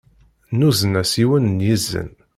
Nuzen-as 0.57 1.13
yiwen 1.21 1.45
n 1.57 1.63
yizen. 1.67 2.09